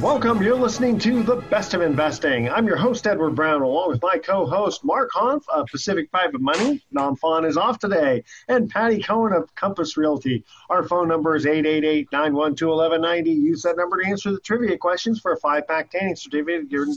[0.00, 0.42] Welcome.
[0.42, 2.48] You're listening to The Best of Investing.
[2.48, 6.40] I'm your host, Edward Brown, along with my co host, Mark Hanf of Pacific Private
[6.40, 6.82] Money.
[6.92, 10.44] Nam Fawn is off today, and Patti Cohn of Compass Realty.
[10.70, 13.30] Our phone number is 888 912 1190.
[13.32, 16.96] Use that number to answer the trivia questions for a five pack tanning certificate given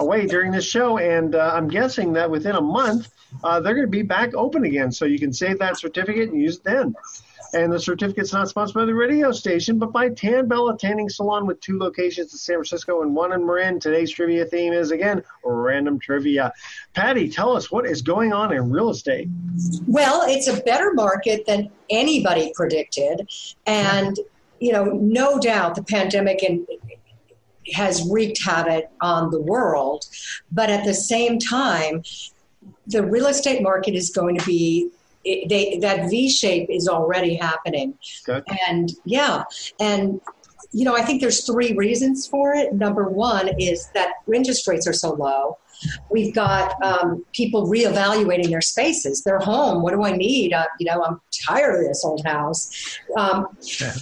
[0.00, 0.98] away during this show.
[0.98, 3.08] And uh, I'm guessing that within a month,
[3.44, 4.90] uh, they're going to be back open again.
[4.90, 6.96] So you can save that certificate and use it then.
[7.54, 11.46] And the certificate's not sponsored by the radio station, but by Tan Bella Tanning Salon
[11.46, 13.78] with two locations in San Francisco and one in Marin.
[13.78, 16.52] Today's trivia theme is, again, random trivia.
[16.94, 19.28] Patti, tell us what is going on in real estate.
[19.86, 23.30] Well, it's a better market than anybody predicted.
[23.66, 24.18] And,
[24.58, 26.66] you know, no doubt the pandemic and
[27.72, 30.06] has wreaked havoc on the world.
[30.50, 32.02] But at the same time,
[32.88, 34.90] the real estate market is going to be
[35.24, 37.98] it, they, that V shape is already happening.
[38.28, 38.58] Okay.
[38.68, 39.44] And yeah,
[39.80, 40.20] and
[40.72, 42.74] you know, I think there's three reasons for it.
[42.74, 45.58] Number one is that interest rates are so low.
[46.10, 49.82] We've got um, people reevaluating their spaces, their home.
[49.82, 50.52] What do I need?
[50.52, 52.98] Uh, you know, I'm tired of this old house.
[53.16, 53.56] Um,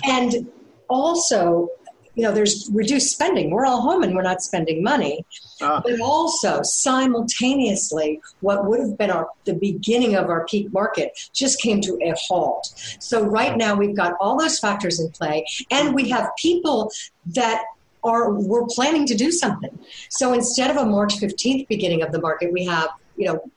[0.05, 0.51] and
[0.89, 1.69] also,
[2.15, 3.51] you know, there's reduced spending.
[3.51, 5.27] We're all home and we're not spending money.
[5.63, 5.81] Ah.
[5.85, 11.61] But also, simultaneously, what would have been our, the beginning of our peak market just
[11.61, 12.73] came to a halt.
[12.99, 16.91] So, right now, we've got all those factors in play, and we have people
[17.35, 17.65] that
[18.05, 19.79] are we're planning to do something.
[20.09, 23.51] So, instead of a March 15th beginning of the market, we have, you know,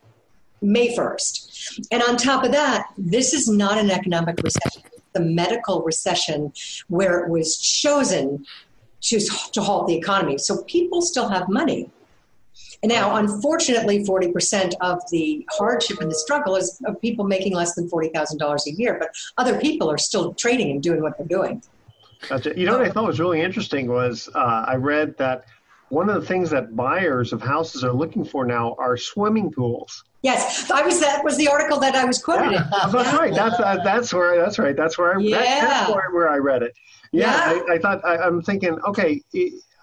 [0.61, 1.87] May 1st.
[1.91, 4.83] And on top of that, this is not an economic recession.
[4.93, 6.53] It's a medical recession
[6.87, 8.45] where it was chosen
[9.05, 9.19] to,
[9.53, 10.37] to halt the economy.
[10.37, 11.89] So people still have money.
[12.83, 17.73] And now, unfortunately, 40% of the hardship and the struggle is of people making less
[17.75, 21.63] than $40,000 a year, but other people are still trading and doing what they're doing.
[22.29, 22.57] Gotcha.
[22.57, 25.45] You know what I thought was really interesting was uh, I read that
[25.89, 30.03] one of the things that buyers of houses are looking for now are swimming pools.
[30.21, 30.99] Yes, I was.
[31.01, 32.51] That was the article that I was quoted.
[32.51, 32.91] Yeah, in.
[32.91, 33.33] that's right.
[33.33, 34.75] That's uh, that's where that's right.
[34.75, 35.37] That's where I Yeah.
[35.37, 36.73] that, that's where, where I read it.
[37.11, 37.61] Yeah, Yeah.
[37.69, 38.79] I, I thought I, I'm thinking.
[38.81, 39.21] Okay,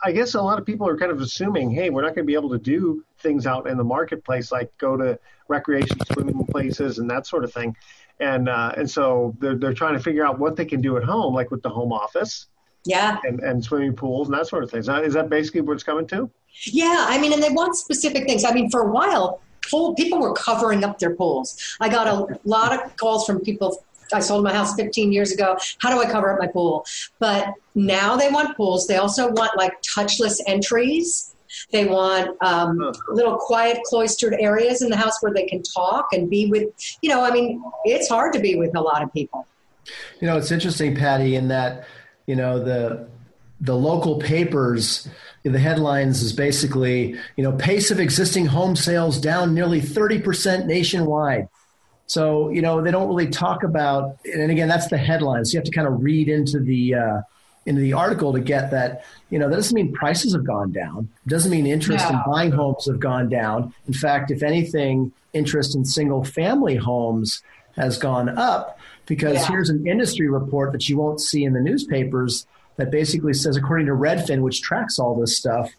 [0.05, 2.31] I guess a lot of people are kind of assuming, hey, we're not going to
[2.31, 5.19] be able to do things out in the marketplace like go to
[5.49, 7.77] recreation swimming places and that sort of thing,
[8.21, 11.05] and uh, and so they're they're trying to figure out what they can do at
[11.05, 12.47] home, like with the home office
[12.84, 14.81] Yeah, and, and swimming pools and that sort of thing.
[14.81, 16.31] Is that, is that basically what it's coming to?
[16.66, 17.06] yeah.
[17.09, 18.44] I mean, and they want specific things.
[18.44, 19.41] I mean, for a while,
[19.71, 21.77] pool, people were covering up their pools.
[21.81, 23.83] I got a lot of calls from people.
[24.12, 25.56] I sold my house 15 years ago.
[25.78, 26.84] How do I cover up my pool?
[27.18, 28.86] But now they want pools.
[28.86, 31.34] They also want like touchless entries.
[31.70, 36.30] They want um, little quiet, cloistered areas in the house where they can talk and
[36.30, 36.68] be with,
[37.02, 39.46] you know, I mean, it's hard to be with a lot of people.
[40.20, 41.84] You know, it's interesting, Patti, in that
[42.26, 43.08] you know the
[43.60, 45.08] the local papers.
[45.44, 50.66] The headlines is basically you know pace of existing home sales down nearly thirty percent
[50.66, 51.48] nationwide.
[52.12, 55.54] So you know they don't really talk about, and again, that's the headlines.
[55.54, 57.20] You have to kind of read into the uh,
[57.64, 59.04] into the article to get that.
[59.30, 61.09] You know that doesn't mean prices have gone down.
[61.24, 63.72] It doesn't mean interest in buying homes have gone down.
[63.86, 67.41] In fact, if anything, interest in single family homes
[67.76, 69.47] has gone up because Yeah.
[69.48, 73.86] here's an industry report that you won't see in the newspapers that basically says, according
[73.86, 75.70] to Redfin, which tracks all this stuff,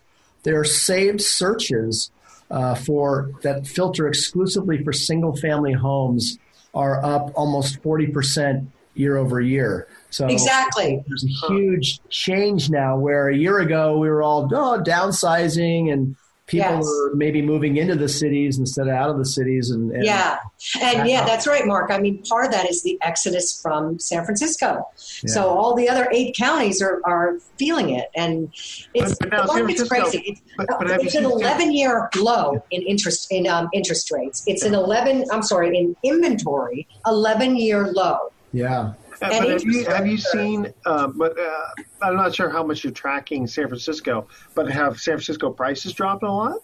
[0.42, 2.10] there are saved searches
[2.54, 6.38] uh, for that filter exclusively for single family homes
[6.76, 9.88] are up almost 40% year over year.
[10.12, 11.04] So Exactly.
[11.08, 16.16] there's a huge change now where a year ago we were all oh, downsizing and
[16.54, 16.86] people Yes.
[16.88, 19.70] are maybe moving into the cities instead of out of the cities.
[19.72, 20.38] And, and Yeah,
[20.82, 21.92] and yeah, that's right, Mark.
[21.92, 24.88] I mean, part of that is the exodus from San Francisco.
[24.96, 28.50] So all the other eight counties are, are feeling it, and
[28.94, 29.88] it's But- but the market's Francisco-
[30.20, 30.24] crazy.
[30.32, 34.44] It's, but- but it's an seen- 11 year low in interest in um, interest rates.
[34.48, 35.26] It's an 11.
[35.32, 38.32] I'm sorry, in inventory, 11 year low.
[38.54, 38.94] yeah.
[39.30, 40.74] But have you, have you seen?
[40.86, 41.66] Uh, but uh,
[42.02, 44.28] I'm not sure how much you're tracking San Francisco.
[44.54, 46.58] But have San Francisco prices dropped a lot?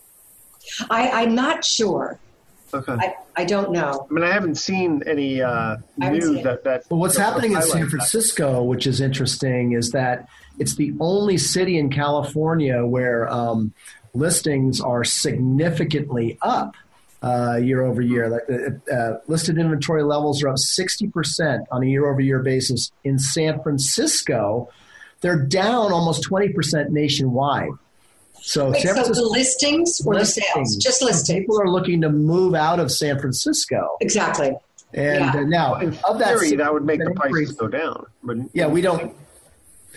[0.90, 2.20] I, I'm not sure.
[2.74, 2.94] Okay.
[2.94, 4.08] I, I don't know.
[4.10, 6.84] I mean, I haven't seen any uh, news seen that that.
[6.90, 7.90] But what's happening in highlights San that.
[7.90, 10.28] Francisco, which is interesting, is that
[10.60, 13.74] it's the only city in California where um,
[14.14, 16.76] listings are significantly up
[17.22, 18.42] uh, year over year.
[18.90, 22.92] Uh, uh, listed inventory levels are up 60% on a year over year basis.
[23.04, 24.70] In San Francisco,
[25.22, 27.70] they're down almost 20% nationwide.
[28.42, 30.78] So Wait, San so the listings or the sales?
[30.78, 31.40] Just listings.
[31.40, 33.98] People are looking to move out of San Francisco.
[34.00, 34.54] Exactly.
[34.94, 35.34] And Yeah.
[35.36, 38.06] uh, now, In of that, theory, that would make the 60% prices increase- go down.
[38.24, 39.14] But Yeah, we don't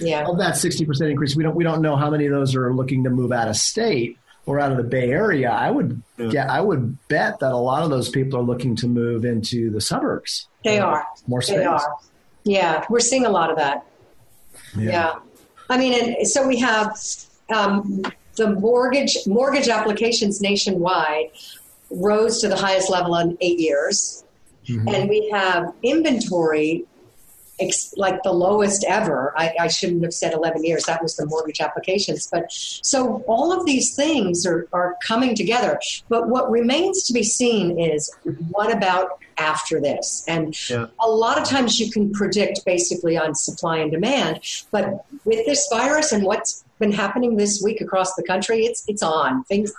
[0.00, 0.26] Yeah.
[0.26, 3.04] of that 60% increase, we don't we don't know how many of those are looking
[3.04, 5.50] to move out of state or out of the Bay Area.
[5.50, 6.30] I would Yeah.
[6.32, 9.70] yeah, I would bet that a lot of those people are looking to move into
[9.70, 10.48] the suburbs.
[10.64, 11.06] They Uh, are.
[11.26, 11.58] more space.
[11.58, 11.96] They are.
[12.44, 13.86] Yeah, we're seeing a lot of that.
[14.76, 15.14] Yeah.
[15.70, 16.96] I mean, and so we have
[17.54, 18.02] um,
[18.36, 21.30] the mortgage mortgage applications nationwide
[21.90, 24.24] rose to the highest level in eight years,
[24.68, 26.84] and we have inventory.
[27.60, 29.32] Ex- like the lowest ever.
[29.37, 30.84] I, I shouldn't have said 11 years.
[30.84, 32.26] That was the mortgage applications.
[32.26, 35.78] But so all of these things are, are coming together.
[36.08, 38.10] But what remains to be seen is
[38.50, 40.25] what about after this?
[40.26, 40.87] And Yeah.
[41.00, 44.40] a lot of times you can predict basically on supply and demand.
[44.70, 49.02] But with this virus and what's been happening this week across the country, it's it's
[49.02, 49.44] on.
[49.44, 49.72] Things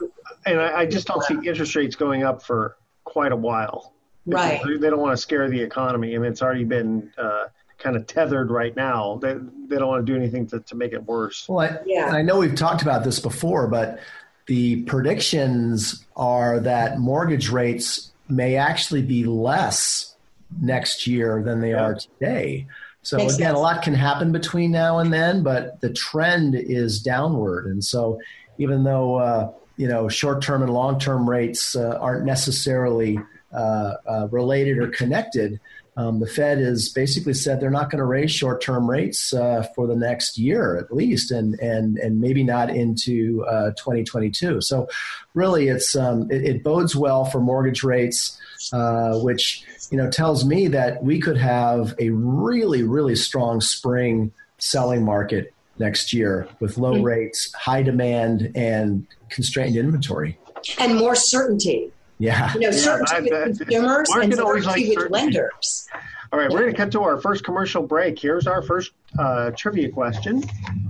[0.46, 3.94] and I, I just don't see interest rates going up for quite a while.
[4.26, 4.62] Right.
[4.64, 6.16] They don't want to scare the economy.
[6.16, 7.46] I mean, it's already been uh,
[7.84, 9.20] kind of tethered right now.
[9.22, 9.34] They,
[9.68, 11.48] they don't want to do anything to, to make it worse.
[11.50, 12.08] Well, I, Yeah.
[12.08, 14.00] I know we've talked about this before, but
[14.48, 20.16] the predictions are that mortgage rates may actually be less
[20.62, 21.84] next year than they Yeah.
[21.84, 22.68] are today.
[23.02, 23.58] So Makes again, sense.
[23.58, 27.66] a lot can happen between now and then, but the trend is downward.
[27.66, 28.20] And so
[28.58, 33.20] even though uh, you know short-term and long-term rates uh, aren't necessarily
[33.52, 35.60] uh, uh, related or connected,
[35.96, 39.86] um, the Fed has basically said they're not going to raise short-term rates uh, for
[39.88, 44.62] the next year at least, and and and maybe not into uh, 2022.
[44.62, 44.88] So,
[45.34, 48.40] really, it's um, it, it bodes well for mortgage rates,
[48.74, 54.32] uh, which you know tells me that we could have a really really strong spring
[54.58, 57.04] selling market next year with low Mm-hmm.
[57.04, 60.38] rates, high demand, and constrained inventory.
[60.80, 61.92] and more certainty.
[62.24, 62.54] Yeah.
[62.54, 65.14] You know, Yeah, certainty I- with consumers and market always certainty likes with certainty.
[65.14, 65.88] lenders.
[66.32, 68.18] All right, we're going to cut to our first commercial break.
[68.18, 70.44] Here's our first uh, trivia question.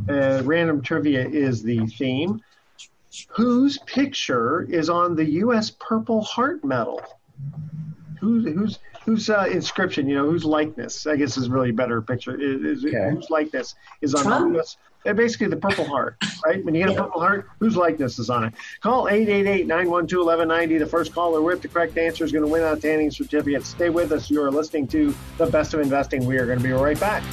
[0.08, 2.40] Uh, random trivia is the theme.
[3.30, 5.72] Whose picture is on the U.S.
[5.72, 7.02] Purple Heart Medal?
[8.20, 10.08] Who's who's whose uh, inscription?
[10.08, 11.06] You know, whose likeness?
[11.08, 12.40] I guess is really a better picture.
[12.40, 13.10] Is, is Okay.
[13.12, 14.48] whose likeness is on Trump?
[14.54, 14.78] the U.S.
[15.06, 16.64] uh, Basically, the Purple Heart, right?
[16.64, 18.54] When you get a Purple Heart, whose likeness is on it?
[18.82, 20.80] Call 888-912-1190.
[20.80, 23.66] The first caller with the correct answer is going to win out Tanning certificate.
[23.66, 24.30] Stay with us.
[24.30, 26.26] You are listening to the Best of Investing.
[26.26, 27.24] We are going to be right back.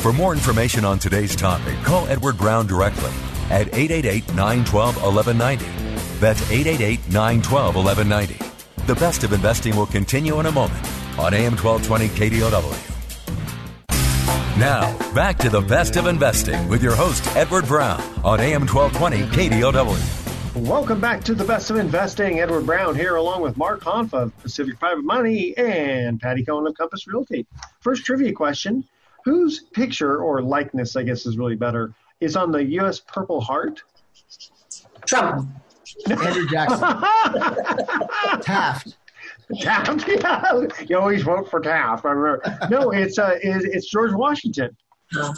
[0.00, 3.10] For more information on today's topic, call Edward Brown directly
[3.50, 5.64] at 888 912 1190.
[6.20, 8.84] That's 888 912 1190.
[8.86, 10.84] The best of investing will continue in a moment
[11.18, 12.93] on AM 1220 KDOW.
[14.58, 19.50] Now, back to the best of investing with your host, Edward Brown, on AM 1220
[19.50, 20.64] KDOW.
[20.68, 22.38] Welcome back to the Best of Investing.
[22.38, 26.74] Edward Brown here, along with Mark Hanf of Pacific Private Money and Patti Cohn of
[26.76, 27.48] Compass Realty.
[27.80, 28.84] First trivia question
[29.24, 33.00] Whose picture, or likeness, I guess is really better, is on the U.S.
[33.00, 33.82] Purple Heart?
[35.04, 35.50] Trump.
[36.08, 36.78] Andrew Jackson.
[38.42, 38.96] Taft.
[39.60, 40.08] Taft.
[40.08, 40.62] Yeah.
[40.88, 42.04] You always vote for Taft.
[42.04, 42.58] I remember.
[42.70, 44.76] No, it's uh, it's, it's George Washington.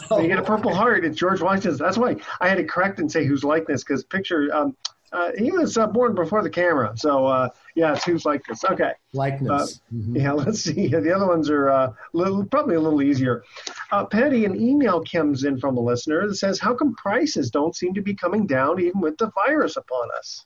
[0.07, 1.05] So you get a Purple Heart.
[1.05, 1.77] It's George Washington.
[1.77, 4.49] That's why I had to correct and say whose likeness because picture.
[4.53, 4.75] Um,
[5.13, 8.65] uh, he was uh, born before the camera, so uh, yeah, it's whose likeness.
[8.65, 9.79] Okay, Likeness.
[9.93, 10.17] Mhm.
[10.19, 10.33] yeah.
[10.33, 10.87] Let's see.
[10.87, 13.43] The other ones are uh, little, probably a little easier.
[13.91, 17.73] Uh, Patti, an email comes in from a listener that says, "How come prices don't
[17.75, 20.45] seem to be coming down even with the virus upon us?"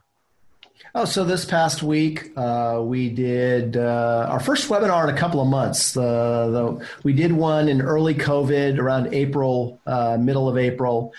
[0.94, 5.40] Oh, so this past week uh, we did uh, our first webinar in a couple
[5.40, 5.92] of months.
[5.92, 11.12] the, we did one in early COVID around April, uh, middle of April,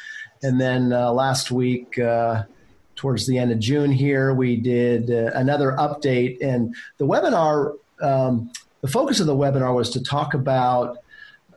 [0.43, 2.43] and then uh, last week uh,
[3.01, 6.37] towards the end of June here, we did uh, another update.
[6.39, 10.99] And the webinar, um, the focus of the webinar was to talk about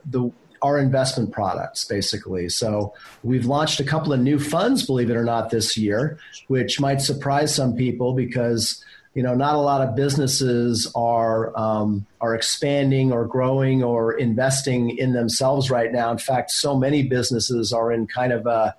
[0.09, 0.31] the
[0.63, 2.49] our investment products, basically.
[2.49, 6.79] So we've launched a couple of new funds, believe it or not, this year, which
[6.79, 8.83] might surprise some people because
[9.13, 14.97] you know not a lot of businesses are um, are expanding or growing or investing
[14.97, 16.09] in themselves right now.
[16.11, 18.73] In fact, so many businesses are in kind of a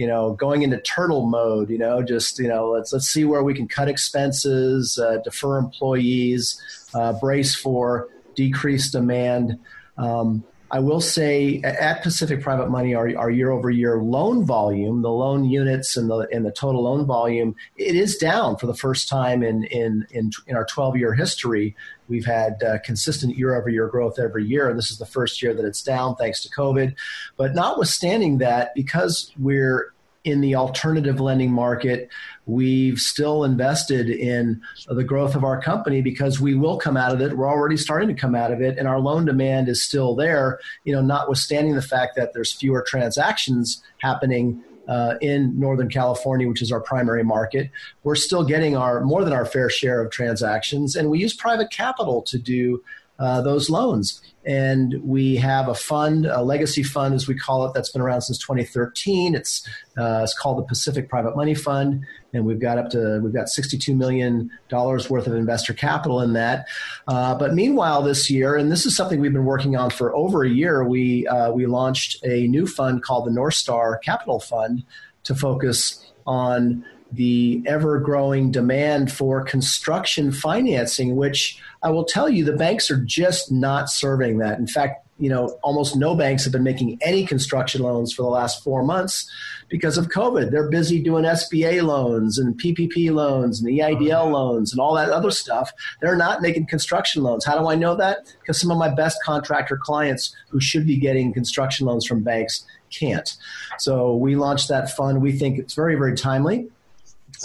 [0.00, 3.42] you know, going into turtle mode, you know, just, you know, let's, let's see where
[3.42, 6.58] we can cut expenses, uh, defer employees,
[6.94, 9.58] uh, brace for decreased demand.
[9.98, 10.42] Um,
[10.72, 15.10] I will say at Pacific Private Money, our, our year over year loan volume, the
[15.10, 19.08] loan units and the and the total loan volume, it is down for the first
[19.08, 21.74] time in in in, in our 12 year history.
[22.08, 25.42] We've had uh, consistent year over year growth every year, and this is the first
[25.42, 26.94] year that it's down thanks to COVID.
[27.36, 29.92] But notwithstanding that, because we're
[30.24, 32.08] in the alternative lending market,
[32.46, 37.20] we've still invested in the growth of our company because we will come out of
[37.20, 37.36] it.
[37.36, 40.60] We're already starting to come out of it, and our loan demand is still there.
[40.84, 46.60] You know, notwithstanding the fact that there's fewer transactions happening uh, in Northern California, which
[46.60, 47.70] is our primary market,
[48.02, 51.70] we're still getting our more than our fair share of transactions, and we use private
[51.70, 52.82] capital to do
[53.18, 54.20] uh, those loans.
[54.44, 58.22] And we have a fund, a legacy fund, as we call it, that's been around
[58.22, 59.34] since 2013.
[59.34, 59.68] It's
[59.98, 63.50] uh, it's called the Pacific Private Money Fund, and we've got up to we've got
[63.50, 66.66] 62 million dollars worth of investor capital in that.
[67.06, 70.42] Uh, but meanwhile, this year, and this is something we've been working on for over
[70.42, 74.84] a year, we uh, we launched a new fund called the North Star Capital Fund
[75.24, 82.44] to focus on the ever growing demand for construction financing, which I will tell you
[82.44, 84.58] the banks are just not serving that.
[84.58, 88.28] In fact, you know, almost no banks have been making any construction loans for the
[88.28, 89.30] last four months
[89.68, 90.50] because of COVID.
[90.50, 95.10] They're busy doing SBA loans and PPP loans and EIDL oh, loans and all that
[95.10, 95.70] other stuff.
[96.00, 97.44] They're not making construction loans.
[97.44, 98.34] How do I know that?
[98.40, 102.64] Because some of my best contractor clients who should be getting construction loans from banks
[102.90, 103.36] can't.
[103.78, 105.20] So we launched that fund.
[105.20, 106.68] We think it's very, very timely.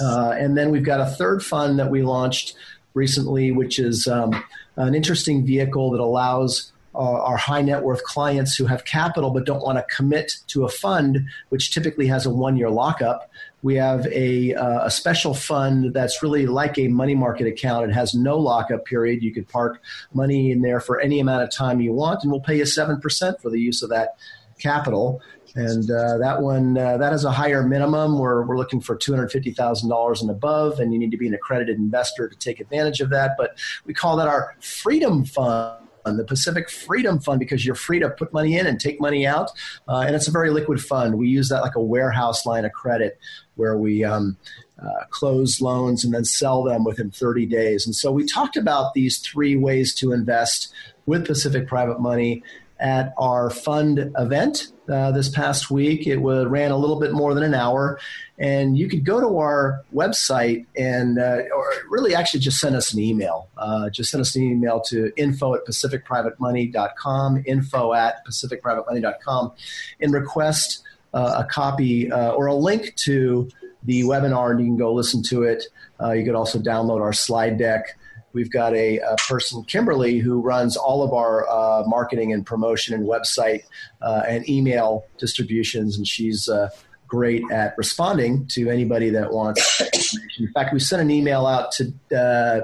[0.02, 2.56] Uh, and then we've got a third fund that we launched
[2.94, 4.44] recently, which is um,
[4.75, 9.62] an interesting vehicle that allows our high net worth clients who have capital but don't
[9.62, 13.30] want to commit to a fund, which typically has a one year lockup.
[13.64, 17.90] We have a, uh, a special fund that's really like a money market account.
[17.90, 19.24] It has no lockup period.
[19.24, 19.82] You could park
[20.14, 23.42] money in there for any amount of time you want, and we'll pay you 7%
[23.42, 24.16] for the use of that
[24.60, 25.22] capital.
[25.55, 28.19] And uh, that one, uh, that has a higher minimum.
[28.19, 32.27] We're, we're looking for $250,000 and above, and you need to be an accredited investor
[32.27, 33.35] to take advantage of that.
[33.38, 35.79] But we call that our Freedom Fund
[36.13, 39.51] the Pacific Freedom Fund, because you're free to put money in and take money out.
[39.88, 41.17] Uh, and it's a very liquid fund.
[41.17, 43.17] We use that like a warehouse line of credit
[43.55, 44.38] where we um,
[44.81, 47.85] uh, close loans and then sell them within 30 days.
[47.85, 50.71] And so we talked about these three ways to invest
[51.05, 52.43] with Pacific Private Money
[52.86, 56.06] at our fund event uh, this past week.
[56.06, 58.00] It was, ran a little bit more than an hour,
[58.38, 62.94] and you could go to our website and, uh, or really actually just send us
[62.94, 63.50] an email.
[63.58, 69.51] Uh, just send us an email to info at pacificprivatemoney.com, info at pacificprivatemoney.com,
[70.00, 70.84] and request
[71.15, 73.50] uh, a copy uh, or a link to
[73.82, 75.63] the webinar, and you can go listen to it.
[76.00, 77.98] Uh, you could also download our slide deck.
[78.36, 82.94] We've got a, a, person, Kimberly, who runs all of our uh, marketing and promotion
[82.94, 83.63] and website
[84.01, 86.70] uh, and email distributions, and she's uh,
[87.08, 90.27] great at responding to anybody that wants information.
[90.39, 92.62] In fact, we sent an email out to uh,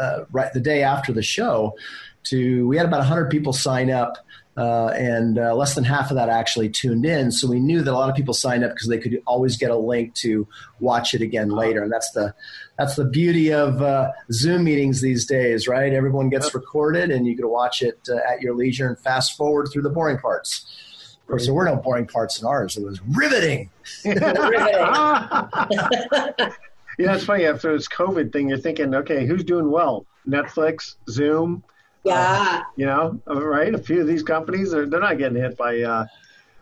[0.00, 1.76] uh, right the day after the show.
[2.24, 4.18] To we had about 100 people sign up
[4.58, 7.30] uh, and uh, less than half of that actually tuned in.
[7.30, 9.70] So we knew that a lot of people signed up because they could always get
[9.70, 10.48] a link to
[10.80, 11.82] watch it again later.
[11.82, 12.34] And that's the
[12.76, 15.92] that's the beauty of uh, Zoom meetings these days, right?
[15.92, 19.68] Everyone gets recorded, and you can watch it uh, at your leisure and fast forward
[19.72, 21.16] through the boring parts.
[21.22, 22.76] Of course, there were no boring parts in ours.
[22.76, 23.70] It was riveting.
[26.98, 27.46] Yeah, it's funny.
[27.46, 30.04] After this COVID thing, you're thinking, okay, who's doing well?
[30.26, 31.62] Netflix, Zoom,
[32.04, 32.14] yeah.
[32.14, 33.74] Uh, you know, right?
[33.74, 35.80] A few of these companies are they're not getting hit by.
[35.80, 36.06] Uh,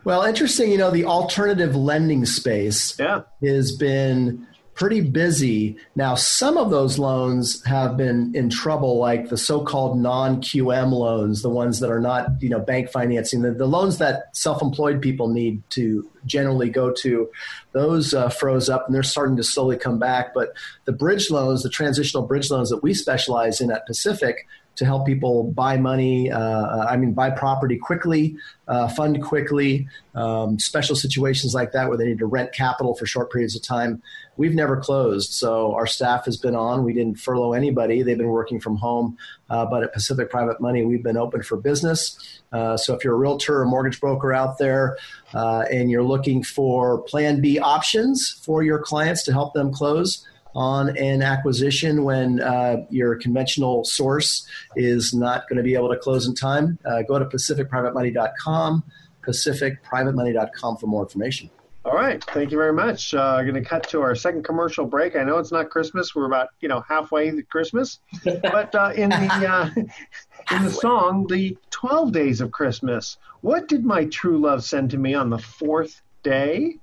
[0.03, 0.71] well, interesting.
[0.71, 3.23] You know, the alternative lending space yeah.
[3.41, 5.75] has been pretty busy.
[5.95, 11.49] Now, some of those loans have been in trouble, like the so-called non-QM loans, the
[11.49, 15.67] ones that are not, you know, bank financing, the, the loans that self-employed people need
[15.71, 17.27] to generally go to.
[17.71, 20.33] Those uh, froze up, and they're starting to slowly come back.
[20.35, 20.53] But
[20.85, 24.45] the bridge loans, the transitional bridge loans that we specialize in at Pacific,
[24.77, 30.59] to help people buy money, uh, I mean, buy property quickly, uh, fund quickly, um,
[30.59, 34.01] special situations like that where they need to rent capital for short periods of time.
[34.37, 36.83] We've never closed, so our staff has been on.
[36.83, 38.03] We didn't furlough anybody.
[38.03, 39.17] They've been working from home,
[39.49, 42.39] uh, but at Pacific Private Money, we've been open for business.
[42.51, 44.97] Uh, so if you're a realtor or mortgage broker out there
[45.33, 50.23] uh, and you're looking for Plan B options for your clients to help them close,
[50.55, 55.97] on an acquisition when uh, your conventional source is not going to be able to
[55.97, 58.83] close in time, uh, go to pacificprivatemoney.com,
[59.25, 61.49] pacificprivatemoney.com for more information.
[61.87, 63.13] All right, thank you very much.
[63.13, 65.15] Uh, going to cut to our second commercial break.
[65.15, 69.09] I know it's not Christmas; we're about you know halfway to Christmas, but uh, in
[69.09, 69.69] the uh,
[70.55, 74.97] in the song, the twelve days of Christmas, what did my true love send to
[74.97, 76.75] me on the fourth day?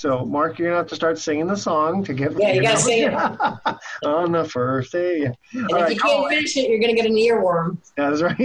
[0.00, 2.32] So, Mark, you're gonna have to start singing the song to get.
[2.38, 3.12] Yeah, you gotta sing it
[4.02, 5.24] on the first day.
[5.24, 7.76] And All if right, you can't finish it, you're gonna get an earworm.
[7.98, 8.38] That's right.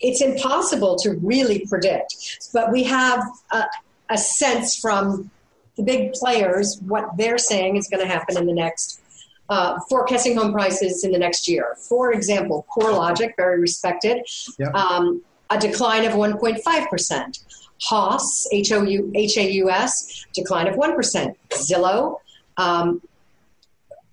[0.00, 2.14] it's impossible to really predict.
[2.52, 3.64] But we have uh,
[4.12, 5.30] a sense from
[5.76, 9.00] the big players what they're saying is going to happen in the next
[9.48, 11.76] uh, forecasting home prices in the next year.
[11.88, 14.24] For example, CoreLogic, very respected,
[14.58, 14.74] yep.
[14.74, 17.44] um, a decline of 1.5%.
[17.82, 21.34] Haus, H-O-U, H-A-U-S, decline of 1%.
[21.50, 22.18] Zillow,
[22.56, 23.02] um,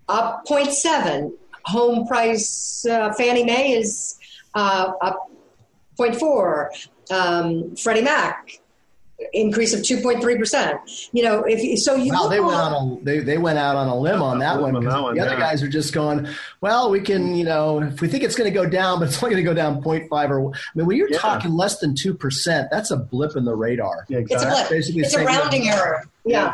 [0.07, 1.31] up 0.7.
[1.65, 4.17] Home price, uh, Fannie Mae is
[4.55, 5.29] uh, up
[5.97, 6.87] 0.4.
[7.11, 8.59] Um, Freddie Mac,
[9.33, 11.09] increase of 2.3%.
[11.11, 13.87] You know, if so you Wow, they went on a they, they went out on
[13.87, 14.75] a limb on that one.
[14.75, 15.39] on 'cause that one, the other yeah.
[15.39, 16.27] guys are just going,
[16.61, 19.21] well, we can, you know, if we think it's going to go down, but it's
[19.21, 21.17] only going to go down 0.5 or I mean, when you're Yeah.
[21.19, 24.05] talking less than 2%, that's a blip in the radar.
[24.09, 24.59] Yeah, It's a exactly.
[24.61, 24.69] blip.
[24.69, 26.03] basically It's a saying- rounding error.
[26.25, 26.53] Yeah.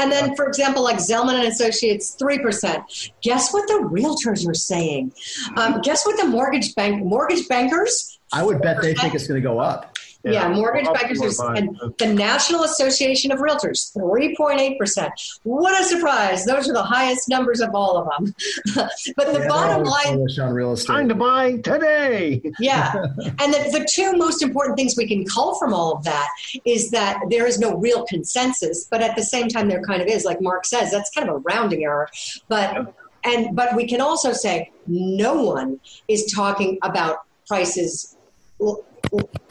[0.00, 2.84] And then, for example, like Zelman and Associates, three percent.
[3.20, 5.10] Guess what the realtors are saying?
[5.56, 8.18] Um, guess what the mortgage bank mortgage bankers?
[8.32, 9.96] I would bet they think it's going to go up.
[10.24, 15.12] Yeah, mortgage Up bankers and the National Association of Realtors, three point eight percent.
[15.44, 16.44] What a surprise!
[16.44, 18.34] Those are the highest numbers of all of them.
[19.16, 20.92] but the They're bottom line, on real estate.
[20.92, 22.42] Time to buy today.
[22.58, 22.94] yeah.
[23.38, 26.28] And the, the two most important things we can cull from all of that
[26.64, 30.08] is that there is no real consensus, but at the same time, there kind of
[30.08, 30.24] is.
[30.24, 32.08] Like Mark says, that's kind of a rounding error.
[32.48, 32.92] But
[33.24, 35.78] and but we can also say no one
[36.08, 38.16] is talking about prices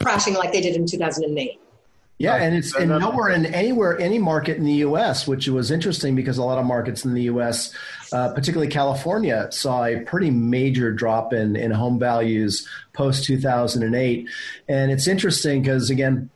[0.00, 1.60] crashing like they did in 2008.
[2.18, 6.16] Yeah, and it's and nowhere in anywhere any market in the U.S., which was interesting
[6.16, 7.72] because a lot of markets in the U.S.,
[8.12, 13.84] uh, particularly California, saw a pretty major drop in in home values post two thousand
[13.84, 14.28] and eight.
[14.68, 16.28] And it's interesting because again,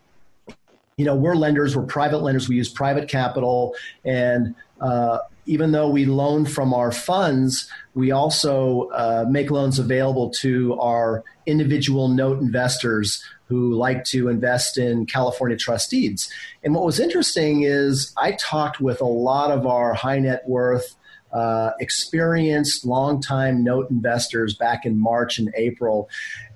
[0.97, 5.89] you know, we're lenders, we're private lenders, we use private capital, and uh, even though
[5.89, 12.41] we loan from our funds, we also uh, make loans available to our individual note
[12.41, 16.31] investors who like to invest in California trust deeds.
[16.63, 20.95] And what was interesting is I talked with a lot of our high net worth,
[21.33, 26.09] uh, experienced, longtime note investors back in March and April,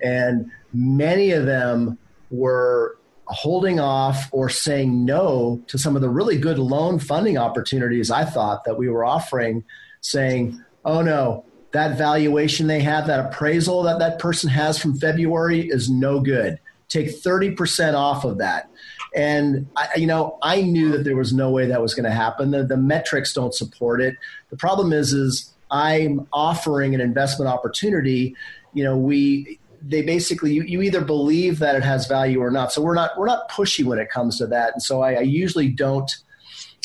[0.02, 1.98] and many of them
[2.30, 8.10] were holding off or saying no to some of the really good loan funding opportunities
[8.10, 9.64] I thought that we were offering,
[10.00, 15.68] saying, oh no, that valuation they have, that appraisal that that person has from February
[15.68, 16.58] is no good.
[16.88, 18.70] Take 30% off of that.
[19.14, 22.10] And I, you know, I knew that there was no way that was going to
[22.10, 22.50] happen.
[22.50, 24.14] The, the metrics don't support it.
[24.50, 28.36] The problem is, is I'm offering an investment opportunity.
[28.72, 32.72] You know, we they basically you, you either believe that it has value or not.
[32.72, 34.72] So we're not we're not pushy when it comes to that.
[34.72, 36.10] And so I, I usually don't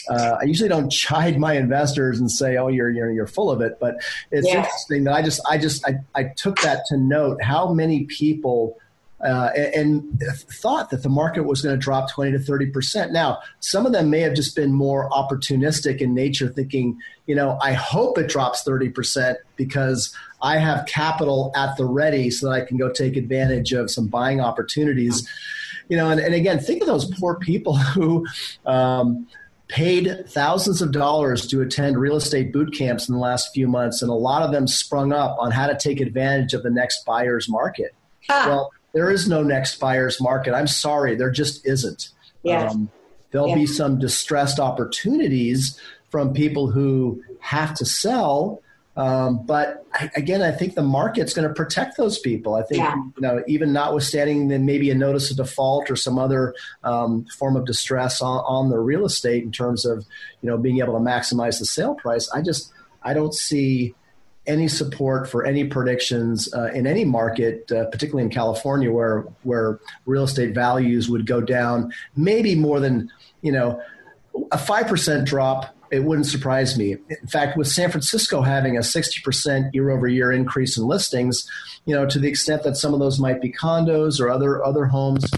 [0.09, 3.61] uh, I usually don't chide my investors and say, "Oh, you're you're you're full of
[3.61, 3.95] it." But
[4.31, 4.57] it's Yeah.
[4.57, 8.77] interesting that I just I just I, I took that to note how many people.
[9.23, 10.21] Uh, and, and
[10.61, 13.11] thought that the market was going to drop 20 to 30 percent.
[13.11, 17.57] Now, some of them may have just been more opportunistic in nature, thinking, you know,
[17.61, 22.53] I hope it drops 30 percent because I have capital at the ready so that
[22.53, 25.27] I can go take advantage of some buying opportunities.
[25.87, 28.25] You know, and, and again, think of those poor people who
[28.65, 29.27] um,
[29.71, 34.01] paid thousands of dollars to attend real estate boot camps in the last few months,
[34.01, 37.05] and a lot of them sprung up on how to take advantage of the next
[37.05, 37.95] buyer's market.
[38.29, 38.45] Ah.
[38.47, 40.53] Well, there is no next buyer's market.
[40.53, 42.09] I'm sorry, there just isn't.
[42.43, 42.69] Yeah.
[42.69, 42.89] Um,
[43.31, 43.55] there'll Yeah.
[43.55, 48.61] be some distressed opportunities from people who have to sell.
[48.97, 52.55] Um, but I, again, I think the market's going to protect those people.
[52.55, 52.95] I think, Yeah.
[52.95, 57.55] you know, even notwithstanding then maybe a notice of default or some other um, form
[57.55, 60.05] of distress on, on the real estate in terms of,
[60.41, 62.29] you know, being able to maximize the sale price.
[62.31, 62.69] I just,
[63.01, 63.95] I don't see
[64.47, 69.79] any support for any predictions uh, in any market, uh, particularly in California, where where
[70.05, 73.81] real estate values would go down, maybe more than you know
[74.51, 75.75] a five percent drop.
[75.91, 76.93] It wouldn't surprise me.
[76.93, 81.45] In fact, with San Francisco having a sixty percent year over year increase in listings,
[81.85, 84.85] you know, to the extent that some of those might be condos or other other
[84.85, 85.29] homes,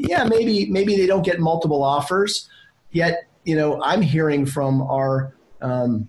[0.00, 2.48] yeah, maybe maybe they don't get multiple offers.
[2.90, 6.08] Yet, you know, I'm hearing from our um,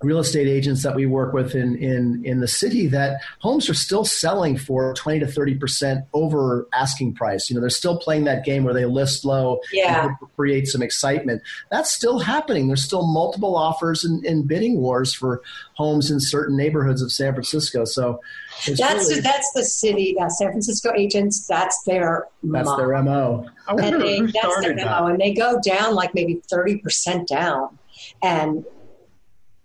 [0.00, 3.74] real estate agents that we work with in, in, in the city that homes are
[3.74, 7.50] still selling for 20 to 30% over asking price.
[7.50, 10.06] You know, they're still playing that game where they list low Yeah.
[10.06, 11.42] and create some excitement.
[11.72, 12.68] That's still happening.
[12.68, 15.42] There's still multiple offers and, and bidding wars for
[15.74, 17.84] homes in certain neighborhoods of San Francisco.
[17.84, 18.20] So
[18.66, 20.16] That's really- that's the city.
[20.20, 21.44] Uh, San Francisco agents.
[21.46, 23.46] That's their that's mo- their MO.
[23.66, 25.10] I and they, that's their started memo, that.
[25.12, 27.78] and they go down like maybe thirty percent down,
[28.22, 28.64] and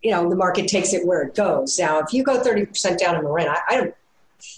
[0.04, 1.80] you know the market takes it where it goes.
[1.80, 3.96] Now, if you go thirty percent down in the rent, I, I don't.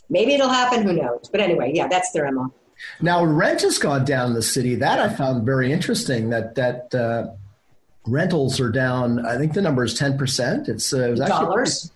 [0.10, 0.84] Maybe it'll happen.
[0.84, 1.30] Who knows?
[1.32, 2.52] But anyway, yeah, that's their mo.
[3.02, 4.76] Now rent has gone down in the city.
[4.76, 6.30] That I found very interesting.
[6.32, 7.28] That that uh,
[8.06, 9.26] rentals are down.
[9.26, 10.68] I think the number is ten percent.
[10.68, 11.92] It's uh, it was actually- Dollars.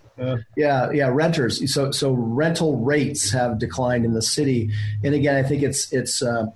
[0.54, 1.72] Yeah, yeah, renters.
[1.72, 4.70] So so rental rates have declined in the city,
[5.02, 6.22] and again, I think it's it's.
[6.22, 6.46] Uh,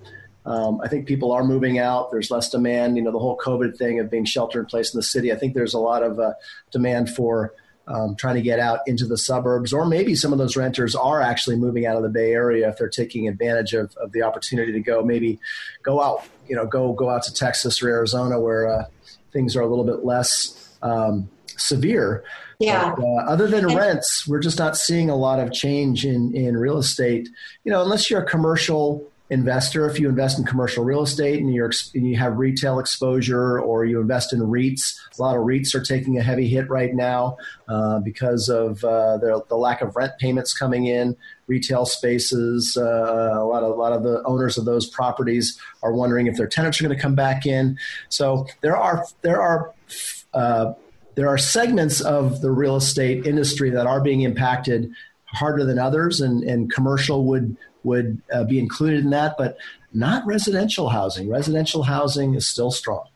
[0.47, 2.11] um, I think people are moving out.
[2.11, 2.97] There's less demand.
[2.97, 5.33] You know, the whole COVID thing of being shelter in place in the city.
[5.33, 6.35] I think there's a lot of uh,
[6.71, 7.55] demand for
[7.87, 11.21] um, trying to get out into the suburbs, or maybe some of those renters are
[11.21, 14.73] actually moving out of the Bay Area if they're taking advantage of, of the opportunity
[14.73, 15.39] to go maybe
[15.83, 18.85] go out, you know, go go out to Texas or Arizona where uh,
[19.33, 22.25] things are a little bit less um, severe.
[22.59, 22.95] Yeah.
[22.97, 26.57] But, uh, other than rents, we're just not seeing a lot of change in in
[26.57, 27.29] real estate.
[27.65, 31.53] You know, unless you're a commercial investor, if you invest in commercial real estate and,
[31.53, 35.75] you're, and you have retail exposure or you invest in REITs, a lot of REITs
[35.75, 37.37] are taking a heavy hit right now
[37.69, 41.17] uh, because of uh, the, the, lack of rent payments coming in.
[41.47, 45.93] Retail spaces, uh, a lot of a lot of the owners of those properties are
[45.93, 47.79] wondering if their tenants are going to come back in.
[48.09, 49.75] So there are there are
[50.33, 50.73] uh,
[51.17, 54.91] there are segments of the real estate industry that are being impacted
[55.27, 59.57] harder than others, and, and commercial would would uh, be included in that, but
[59.93, 61.29] not residential housing.
[61.29, 63.07] Residential housing is still strong.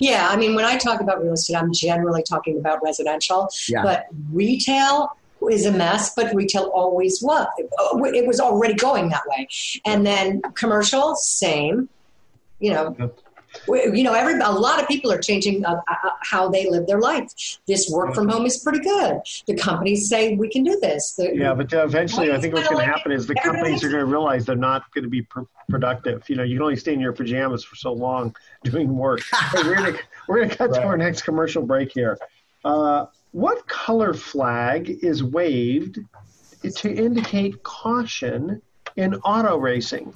[0.00, 3.82] Yeah, I mean, when I talk about real estate, I'm generally talking about residential, yeah.
[3.82, 5.10] but retail
[5.50, 7.46] is a mess, but retail always was.
[7.58, 9.48] It was already going that way.
[9.84, 11.88] And then commercial, same.
[12.60, 13.10] You know,
[13.68, 17.00] you know, every a lot of people are changing uh, uh, how they live their
[17.00, 17.30] life.
[17.66, 19.20] This work from home is pretty good.
[19.46, 21.14] The companies say we can do this.
[21.14, 24.00] The, yeah, but eventually, I think what's going to happen is the companies are going
[24.00, 26.28] to realize they're not going to be pr- productive.
[26.28, 29.20] You know, you can only stay in your pajamas for so long doing work.
[29.52, 29.96] hey, we're going
[30.28, 30.80] we're going to cut right.
[30.80, 32.18] to our next commercial break here.
[32.64, 35.98] Uh, what color flag is waved
[36.76, 38.62] to indicate caution
[38.96, 40.14] in auto racing?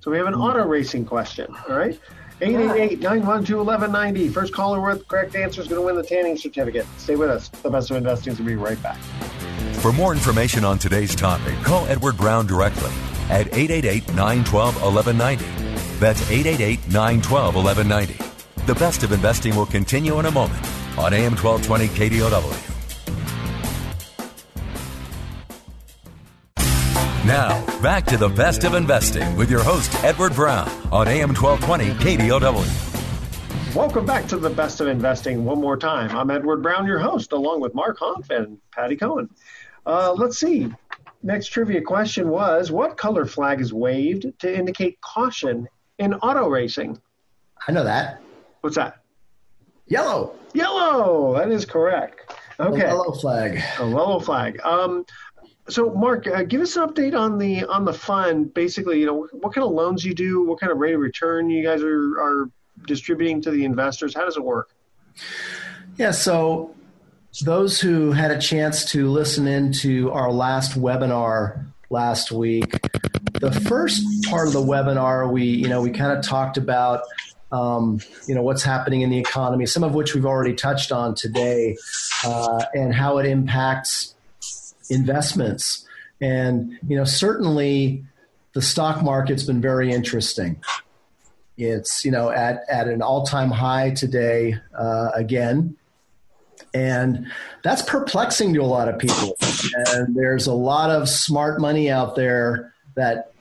[0.00, 1.54] So we have an auto racing question.
[1.68, 1.98] All right.
[2.40, 4.32] 888-912-1190.
[4.32, 6.86] First caller with correct answer is going to win the tanning certificate.
[6.98, 7.48] Stay with us.
[7.48, 8.98] The best of investing will be right back.
[9.80, 12.90] For more information on today's topic, call Edward Brown directly
[13.30, 16.00] at 888-912-1190.
[16.00, 18.66] That's 888-912-1190.
[18.66, 20.66] The best of investing will continue in a moment
[20.98, 22.69] on AM 1220 KDOW.
[27.30, 32.18] Now, back to the best of investing with your host, Edward Brown, on AM 1220
[32.26, 33.72] KDOW.
[33.72, 36.10] Welcome back to the best of investing one more time.
[36.10, 39.30] I'm Edward Brown, your host, along with Mark Hanf and Patti Cohn.
[39.86, 40.72] Uh, let's see.
[41.22, 47.00] Next trivia question was What color flag is waved to indicate caution in auto racing?
[47.68, 48.20] I know that.
[48.62, 49.04] What's that?
[49.86, 50.34] Yellow.
[50.52, 51.36] Yellow.
[51.36, 52.34] That is correct.
[52.60, 52.82] Okay.
[52.82, 53.62] A yellow flag.
[53.78, 54.60] A yellow flag.
[54.62, 55.06] Um,
[55.68, 58.52] so, Mark, uh, give us an update on the on the fund.
[58.54, 61.50] Basically, you know, what kind of loans you do, what kind of rate of return
[61.50, 62.50] you guys are are
[62.86, 64.14] distributing to the investors.
[64.14, 64.70] How does it work?
[65.96, 66.74] Yeah, so
[67.44, 72.80] those who had a chance to listen into our last webinar last week,
[73.40, 77.02] the first part of the webinar, we you know we kind of talked about
[77.52, 81.14] um, you know what's happening in the economy, some of which we've already touched on
[81.14, 81.76] today,
[82.24, 84.14] uh, and how it impacts
[84.90, 85.86] investments.
[86.20, 88.04] And, you know, certainly
[88.52, 90.62] the stock market's been very interesting.
[91.56, 95.76] It's, you know, at, at an all time high today uh, again.
[96.72, 97.26] And
[97.64, 99.36] that's perplexing to a lot of people.
[99.74, 103.32] And there's a lot of smart money out there that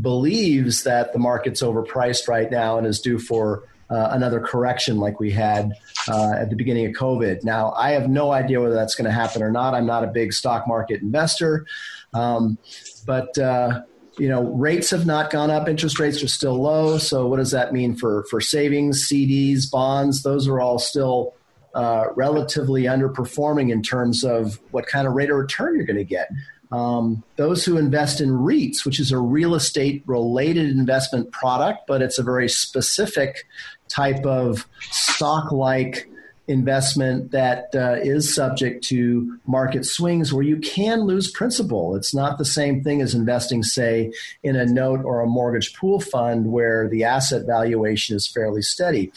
[0.00, 5.20] believes that the market's overpriced right now and is due for uh, another correction like
[5.20, 5.72] we had
[6.08, 7.44] uh, at the beginning of COVID.
[7.44, 9.74] Now, I have no idea whether that's going to happen or not.
[9.74, 11.66] I'm not a big stock market investor,
[12.12, 12.58] um,
[13.06, 13.82] but uh,
[14.18, 15.68] you know, rates have not gone up.
[15.68, 16.98] Interest rates are still low.
[16.98, 20.22] So, what does that mean for for savings, CDs, bonds?
[20.22, 21.34] Those are all still
[21.74, 26.04] uh, relatively underperforming in terms of what kind of rate of return you're going to
[26.04, 26.28] get.
[26.70, 32.02] Um, those who invest in REITs, which is a real estate related investment product, but
[32.02, 33.46] it's a very specific
[33.88, 36.08] type of stock like
[36.48, 41.94] investment that uh, is subject to market swings where you can lose principal.
[41.94, 46.00] It's not the same thing as investing, say, in a note or a mortgage pool
[46.00, 49.12] fund where the asset valuation is fairly steady.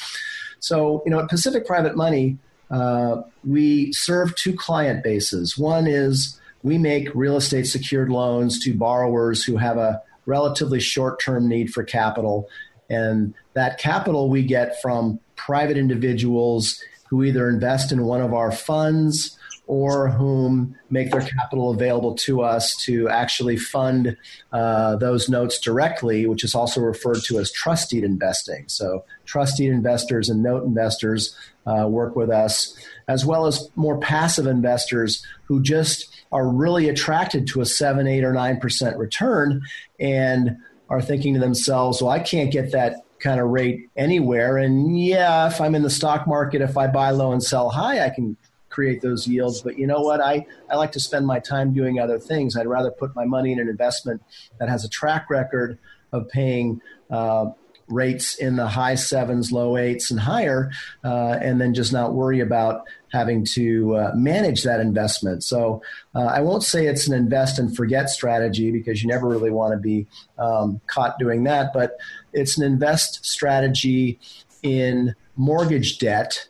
[0.60, 2.38] So, you know, at Pacific Private Money,
[2.70, 5.58] uh, we serve two client bases.
[5.58, 11.22] One is we make real estate secured loans to borrowers who have a relatively short
[11.22, 12.50] term need for capital.
[12.92, 18.52] And that capital we get from private individuals who either invest in one of our
[18.52, 24.18] funds or whom make their capital available to us to actually fund
[24.52, 28.66] uh, those notes directly, which is also referred to as trust deed investing.
[28.68, 31.34] So, trust deed investors and note investors
[31.66, 32.76] uh, work with us,
[33.08, 38.26] as well as more passive investors who just are really attracted to a seven, eight,
[38.26, 39.62] or nine percent return
[40.00, 40.58] and
[40.92, 44.58] are thinking to themselves, well, I can't get that kind of rate anywhere.
[44.58, 48.06] And yeah, if I'm in the stock market, if I buy low and sell high,
[48.06, 48.36] I can
[48.70, 49.62] create those yields.
[49.62, 50.20] But you know what?
[50.20, 52.58] I, I like to spend my time doing other things.
[52.58, 54.22] I'd rather put my money in an investment
[54.60, 55.80] that has a track record
[56.12, 57.46] of paying uh,
[57.92, 60.72] rates in the high sevens, low eights, and higher,
[61.04, 65.44] uh, and then just not worry about having to uh, manage that investment.
[65.44, 65.82] So
[66.16, 69.74] uh, I won't say it's an invest and forget strategy because you never really want
[69.74, 70.08] to be
[70.40, 71.98] um, caught doing that, but
[72.34, 74.20] it's an invest strategy
[74.64, 76.48] in mortgage debt,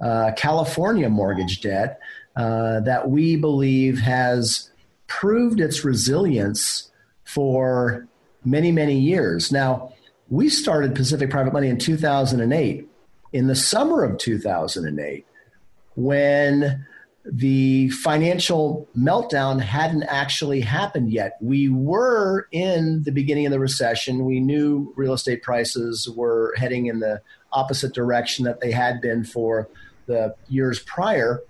[0.00, 2.00] uh, California mortgage debt,
[2.36, 4.70] uh, that we believe has
[5.08, 6.90] proved its resilience
[7.24, 8.06] for
[8.44, 9.50] many, many years.
[9.52, 9.92] Now,
[10.30, 12.88] we started Pacific Private Money in 2008,
[13.32, 15.26] in the summer of 2008,
[15.94, 16.86] when
[17.30, 21.36] the financial meltdown hadn't actually happened yet.
[21.40, 24.24] We were in the beginning of the recession.
[24.24, 27.20] We knew real estate prices were heading in the
[27.52, 29.68] opposite direction that they had been for
[30.06, 31.42] the years prior.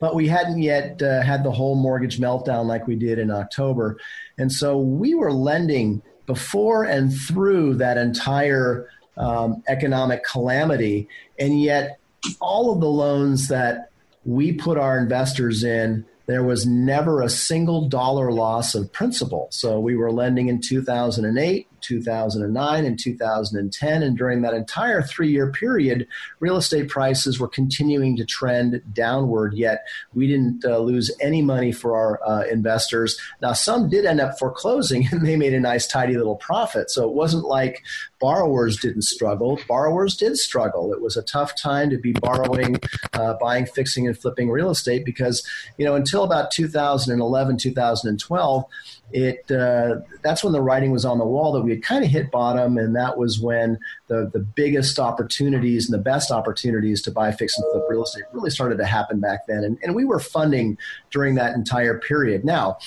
[0.00, 3.98] But we hadn't yet uh, had the whole mortgage meltdown like we did in October.
[4.36, 11.06] And so we were lending before and through that entire um, economic calamity.
[11.38, 11.98] And yet,
[12.40, 13.90] all of the loans that
[14.24, 19.48] we put our investors in, there was never a single dollar loss of principal.
[19.50, 24.02] So we were lending in 2008, 2009 and 2010.
[24.02, 26.06] And during that entire three year period,
[26.40, 31.72] real estate prices were continuing to trend downward, yet we didn't uh, lose any money
[31.72, 33.18] for our uh, investors.
[33.40, 36.90] Now, some did end up foreclosing and they made a nice, tidy little profit.
[36.90, 37.82] So it wasn't like
[38.20, 39.58] borrowers didn't struggle.
[39.68, 40.92] Borrowers did struggle.
[40.92, 42.76] It was a tough time to be borrowing,
[43.12, 48.64] uh, buying, fixing, and flipping real estate because, you know, until about 2011, 2012,
[49.12, 52.10] it uh, that's when the writing was on the wall that we had kind of
[52.10, 57.10] hit bottom, and that was when the the biggest opportunities and the best opportunities to
[57.10, 60.04] buy fix and flip real estate really started to happen back then, and, and we
[60.04, 60.78] were funding
[61.10, 62.44] during that entire period.
[62.44, 62.78] Now,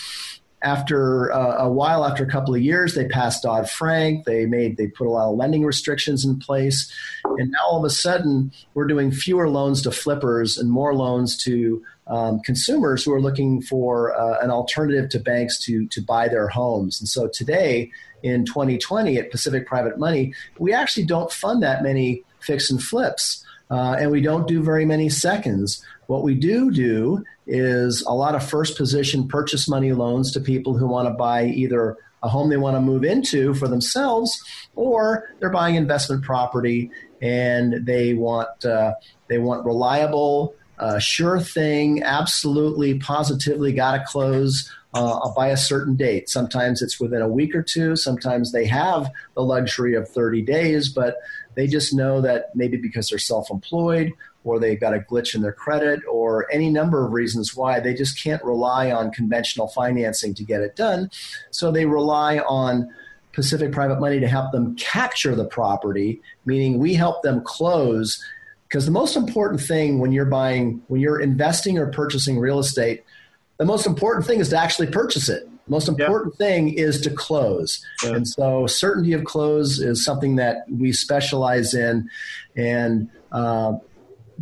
[0.62, 4.26] after uh, a while, after a couple of years, they passed Dodd Frank.
[4.26, 6.92] They made they put a lot of lending restrictions in place,
[7.24, 11.38] and now all of a sudden we're doing fewer loans to flippers and more loans
[11.44, 16.28] to um, consumers who are looking for uh, an alternative to banks to to buy
[16.28, 17.00] their homes.
[17.00, 17.92] And so today,
[18.24, 23.44] in 2020, at Pacific Private Money, we actually don't fund that many fix and flips,
[23.72, 25.84] uh, and we don't do very many seconds.
[26.08, 30.78] What we do do is a lot of first position purchase money loans to people
[30.78, 34.44] who want to buy either a home they want to move into for themselves
[34.76, 36.90] or they're buying investment property
[37.22, 38.94] and they want uh,
[39.28, 45.96] they want reliable uh, sure thing absolutely positively got to close uh, by a certain
[45.96, 50.42] date sometimes it's within a week or two sometimes they have the luxury of 30
[50.42, 51.18] days but
[51.56, 54.12] they just know that maybe because they're self-employed
[54.46, 57.94] or they've got a glitch in their credit or any number of reasons why they
[57.94, 61.10] just can't rely on conventional financing to get it done.
[61.50, 62.94] So they rely on
[63.34, 68.24] Pacific Private Money to help them capture the property, meaning we help them close.
[68.68, 73.04] Because the most important thing when you're buying, when you're investing or purchasing real estate,
[73.58, 75.44] the most important thing is to actually purchase it.
[75.44, 76.38] The most important yep.
[76.38, 77.84] thing is to close.
[78.04, 78.14] Yep.
[78.16, 82.10] And so, certainty of close is something that we specialize in.
[82.56, 83.74] And uh,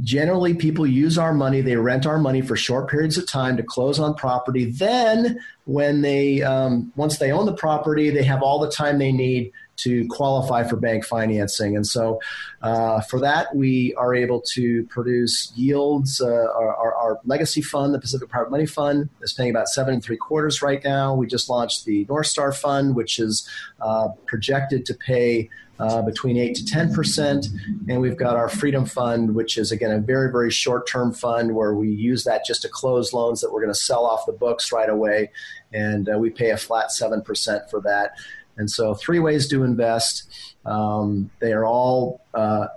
[0.01, 3.63] generally people use our money they rent our money for short periods of time to
[3.63, 8.59] close on property then when they um, once they own the property they have all
[8.59, 12.19] the time they need to qualify for bank financing and so
[12.61, 17.99] uh, for that we are able to produce yields uh, our, our, legacy fund the
[17.99, 21.49] pacific private money fund is paying about seven and three quarters right now we just
[21.49, 23.47] launched the north star fund which is
[23.81, 27.47] uh, projected to pay uh, between 8 to 10%.
[27.89, 31.55] And we've got our Freedom Fund, which is, again, a very, very short term fund
[31.55, 34.33] where we use that just to close loans that we're going to sell off the
[34.33, 35.31] books right away.
[35.73, 38.11] And uh, we pay a flat 7% for that.
[38.57, 40.29] And so, three ways to invest.
[40.65, 42.67] Um, they are all, uh,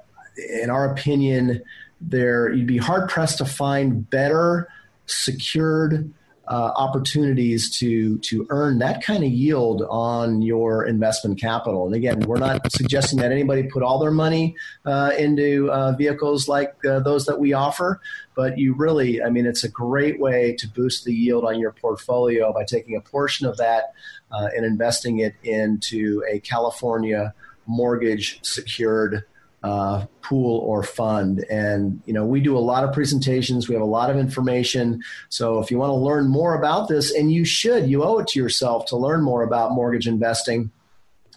[0.61, 1.63] in our opinion,
[2.01, 4.69] there you'd be hard pressed to find better
[5.07, 6.13] secured
[6.49, 11.87] uh, opportunities to to earn that kind of yield on your investment capital.
[11.87, 16.49] And again, we're not suggesting that anybody put all their money uh, into uh, vehicles
[16.49, 18.01] like uh, those that we offer,
[18.37, 21.73] but you really, I mean, it's a great way to boost the yield on your
[21.73, 23.95] portfolio by taking a portion of that
[24.31, 27.35] uh, and investing it into a California
[27.67, 29.25] mortgage secured
[29.63, 31.45] uh, pool or fund.
[31.51, 33.69] And you know, we do a lot of presentations.
[33.69, 35.03] We have a lot of information.
[35.31, 38.29] So if you want to learn more about this, and you should, you owe it
[38.29, 40.71] to yourself to learn more about mortgage investing.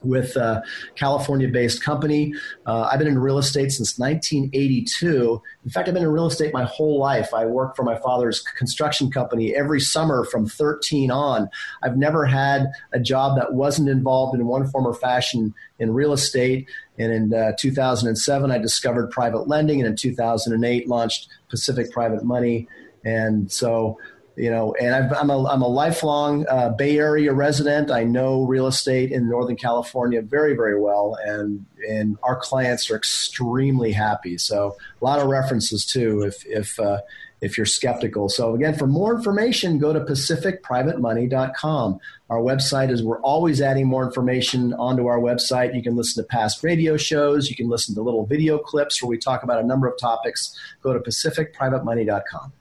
[0.03, 0.63] With a
[0.95, 2.33] California-based company.
[2.65, 5.41] Uh, I've been in real estate since 1982.
[5.65, 7.33] In fact, I've been in real estate my whole life.
[7.33, 11.49] I worked for my father's construction company every summer from 13 on.
[11.83, 16.13] I've never had a job that wasn't involved in one form or fashion in real
[16.13, 16.69] estate.
[16.97, 22.67] And in uh, 2007, I discovered private lending, and in 2008, launched Pacific Private Money.
[23.03, 23.97] And so
[24.39, 27.91] you know, and i am a, I'm a lifelong uh, Bay Area resident.
[27.91, 32.95] I know real estate in Northern California very, very well, and and our clients are
[32.95, 34.37] extremely happy.
[34.37, 37.01] So a lot of references too, if if uh,
[37.41, 38.29] if you're skeptical.
[38.29, 41.99] So again, for more information, go to pacificprivatemoney.com.
[42.29, 45.75] Our website is we're always adding more information onto our website.
[45.75, 47.49] You can listen to past radio shows.
[47.49, 50.57] You can listen to little video clips where we talk about a number of topics.
[50.81, 52.53] Go to pacificprivatemoney.com.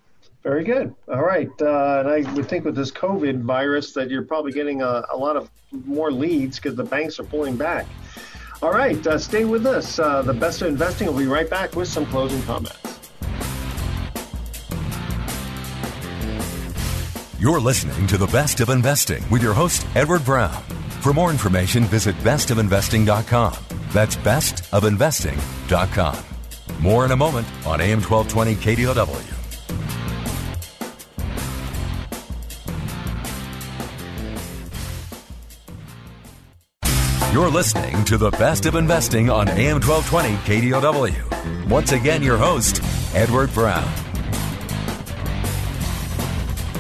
[0.49, 0.93] Very good.
[1.13, 1.51] All right.
[1.61, 5.17] Uh, and I would think with this COVID virus that you're probably getting a, a
[5.17, 5.51] lot of
[5.85, 7.87] more leads because the banks are pulling back.
[8.63, 9.07] All right.
[9.07, 9.99] Uh, stay with us.
[9.99, 12.79] Uh, the best of investing will be right back with some closing comments.
[17.39, 20.63] You're listening to The Best of Investing with your host, Edward Brown.
[21.03, 23.55] For more information, visit bestofinvesting.com.
[23.93, 26.25] That's bestofinvesting.com.
[26.81, 29.38] More in a moment on AM 1220 KDOW.
[37.39, 41.69] You're listening to the best of investing on AM 1220 KDOW.
[41.69, 42.83] Once again, your host,
[43.15, 43.89] Edward Brown.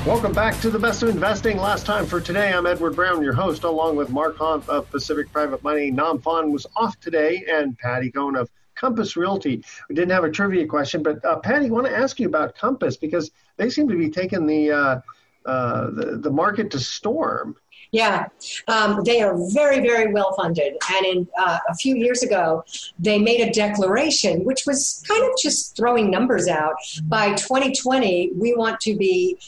[0.05, 1.59] Welcome back to the best of investing.
[1.59, 5.31] Last time for today, I'm Edward Brown, your host, along with Mark Hanf of Pacific
[5.33, 5.93] Private Money.
[5.93, 9.63] Nam Phan was off today, and Patti Cohn of Compass Realty.
[9.89, 12.57] We didn't have a trivia question, but uh, Patti, I want to ask you about
[12.57, 15.01] Compass because they seem to be taking the uh,
[15.49, 17.57] uh, the, the market to storm.
[17.91, 18.27] Yeah,
[18.67, 20.77] um, they are very, very well funded.
[20.93, 22.65] And in uh, a few years ago,
[22.99, 26.75] they made a declaration, which was kind of just throwing numbers out.
[27.05, 29.39] By 2020, we want to be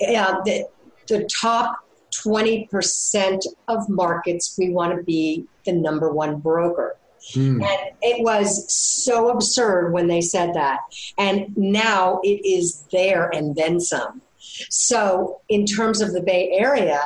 [0.00, 0.68] uh, the,
[1.08, 1.80] the top
[2.24, 4.54] 20% of markets.
[4.56, 6.96] We want to be the number one broker.
[7.34, 7.62] Mm.
[7.62, 10.80] And it was so absurd when they said that.
[11.18, 14.22] And now it is there and then some.
[14.38, 17.00] So, in terms of the Bay Area,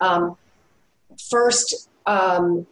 [0.00, 0.36] um,
[1.28, 2.66] first, um,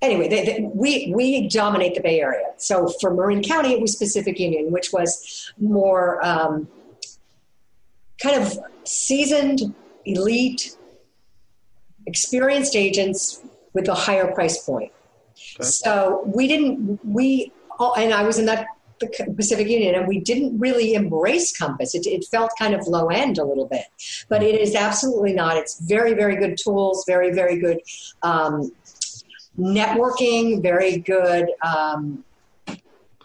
[0.00, 2.46] anyway, they, they, we we dominate the Bay Area.
[2.56, 6.68] So for Marin County, it was Pacific Union, which was more um,
[8.22, 9.74] kind of seasoned,
[10.04, 10.76] elite,
[12.06, 13.40] experienced agents
[13.74, 14.92] with a higher price point.
[15.56, 15.64] Okay.
[15.64, 17.52] So we didn't we
[17.96, 18.66] and I was in that
[19.00, 21.94] the Pacific Union, and we didn't really embrace Compass.
[21.94, 23.84] It, it, felt kind of low end a little bit,
[24.28, 25.56] but it is absolutely not.
[25.56, 27.80] It's very, very good tools, very, very good
[28.22, 28.70] um,
[29.58, 31.48] networking, very good.
[31.62, 32.24] Um,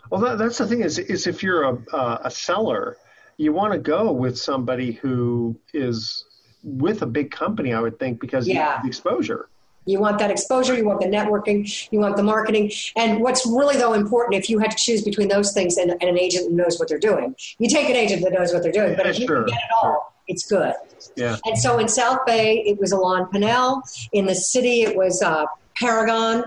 [0.09, 2.97] well, that, that's the thing is, is if you're a, uh, a seller,
[3.37, 6.25] you want to go with somebody who is
[6.63, 8.77] with a big company, I would think, because yeah.
[8.77, 9.49] of the exposure.
[9.85, 12.71] You want that exposure, you want the networking, you want the marketing.
[12.95, 16.03] And what's really, though, important if you had to choose between those things and, and
[16.03, 18.71] an agent who knows what they're doing, you take an agent that knows what they're
[18.71, 18.95] doing.
[18.95, 20.73] But if you can get it all, it's good.
[21.15, 21.37] Yeah.
[21.45, 23.81] And so in South Bay, it was Alain Pinel.
[24.13, 25.45] In the city, it was uh,
[25.77, 26.45] Paragon.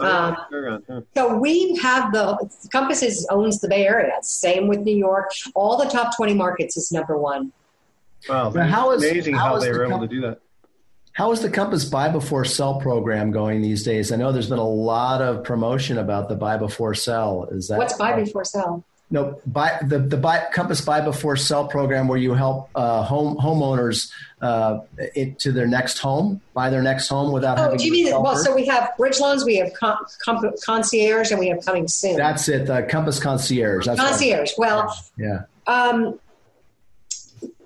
[0.00, 0.36] Oh, um,
[0.88, 1.00] yeah.
[1.14, 2.38] So we have the
[2.70, 4.12] Compasses owns the Bay Area.
[4.22, 5.30] Same with New York.
[5.54, 7.52] All the top twenty markets is number one.
[8.28, 10.40] Wow, how is, amazing how, how they were able to do that.
[11.18, 14.12] How is the Compass Buy Before Sell program going these days?
[14.12, 17.48] I know there's been a lot of promotion about the Buy Before Sell.
[17.50, 18.84] Is that what's Buy Before Sell?
[19.10, 23.36] No, buy the the buy, Compass Buy Before Sell program, where you help uh, home
[23.36, 27.78] homeowners uh, it, to their next home, buy their next home without oh, having.
[27.78, 28.36] do you mean well?
[28.36, 32.16] So we have bridge loans, we have com, com, concierge, and we have coming soon.
[32.16, 33.86] That's it, the Compass Concierge.
[33.86, 34.52] That's concierge.
[34.56, 35.46] Well, yeah.
[35.66, 36.20] Um,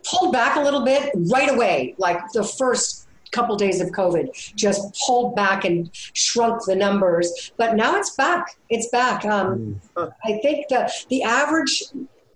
[0.05, 3.02] pulled back a little bit right away, like the first
[3.33, 7.53] couple days of COVID just pulled back and shrunk the numbers.
[7.57, 8.57] But now it's back.
[8.69, 9.25] It's back.
[9.25, 10.13] Um, mm.
[10.25, 11.83] I think the the average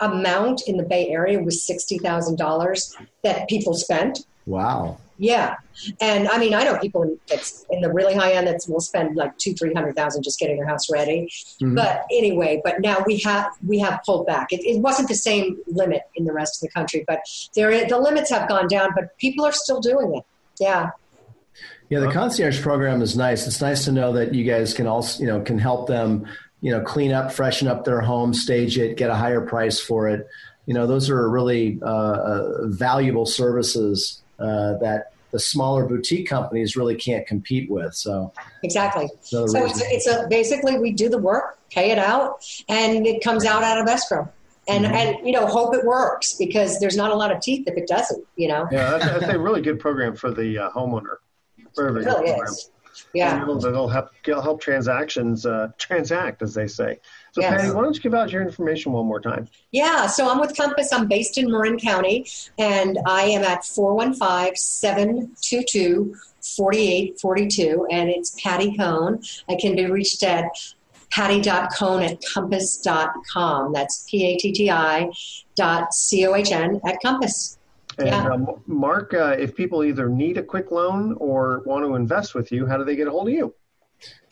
[0.00, 4.26] amount in the Bay Area was sixty thousand dollars that people spent.
[4.46, 4.98] Wow.
[5.18, 5.56] Yeah,
[6.00, 8.80] and I mean, I know people in, that's in the really high end that will
[8.80, 11.30] spend like two, three hundred thousand just getting their house ready.
[11.62, 11.74] Mm-hmm.
[11.74, 14.52] But anyway, but now we have we have pulled back.
[14.52, 17.20] It, it, wasn't the same limit in the rest of the country, but
[17.54, 18.90] there the limits have gone down.
[18.94, 20.24] But people are still doing it.
[20.60, 20.90] Yeah.
[21.88, 23.46] Yeah, the concierge program is nice.
[23.46, 26.26] It's nice to know that you guys can also, you know, can help them,
[26.60, 30.08] you know, clean up, freshen up their home, stage it, get a higher price for
[30.08, 30.26] it.
[30.66, 36.76] You know, those are really uh, uh, valuable services uh, that the smaller boutique companies
[36.76, 37.94] really can't compete with.
[37.94, 38.32] So
[38.64, 39.08] exactly.
[39.22, 43.44] So it's, it's a basically we do the work, pay it out, and it comes
[43.44, 44.28] out out of escrow
[44.68, 44.94] and mm-hmm.
[44.94, 47.86] and you know hope it works because there's not a lot of teeth if it
[47.86, 48.66] doesn't you know?
[48.70, 51.16] Yeah that's, that's a really good program for the uh, homeowner.
[51.58, 52.70] It really is.
[53.12, 53.42] yeah.
[53.42, 56.98] it'll, help it'll help transactions uh, transact as they say.
[57.32, 57.60] So yes.
[57.60, 59.46] patti why don't you give out your information one more time?
[59.70, 60.90] Yeah so i'm with compass.
[60.92, 62.26] I'm based in marin county
[62.58, 66.14] and i am at 415-722
[66.56, 69.22] 4842 and it's patti cohn.
[69.48, 70.46] I can be reached at
[71.10, 73.72] patti.cohn at compass.com.
[73.72, 75.10] That's P A T T I
[75.56, 77.58] dot C O H N at Compass.
[77.98, 78.28] And yeah.
[78.28, 82.52] um, Mark, uh, if people either need a quick loan or want to invest with
[82.52, 83.54] you, how do they get a hold of you?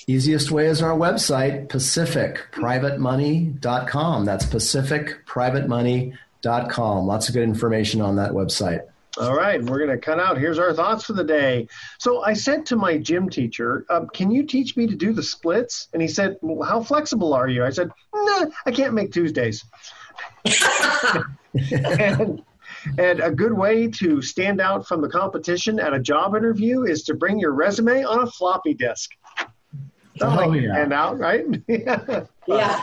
[0.07, 4.25] Easiest way is our website, pacificprivatemoney.com.
[4.27, 7.07] That's pacificprivatemoney.com.
[7.07, 8.83] Lots of good information on that website.
[9.19, 10.39] All right, we're going to cut out.
[10.39, 11.69] Here's our thoughts for the day.
[11.99, 15.23] So I said to my gym teacher, uh, "Can you teach me to do the
[15.23, 19.13] splits?" And he said, well, "How flexible are you?" I said, "Nah, I can't make
[19.13, 19.65] Tuesdays."
[21.55, 22.43] and,
[22.99, 27.05] and a good way to stand out from the competition at a job interview is
[27.05, 29.11] to bring your resume on a floppy disk.
[30.21, 30.73] oh, yeah.
[30.73, 31.45] stand out, right?
[32.47, 32.83] yeah.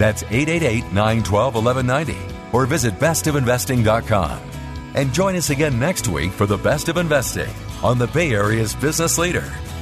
[0.00, 2.16] that's 888 912 1190
[2.52, 4.40] or visit bestofinvesting.com.
[4.94, 8.74] And join us again next week for the best of investing on the Bay Area's
[8.74, 9.52] business leader.